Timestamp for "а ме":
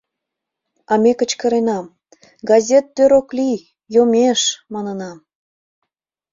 0.91-1.11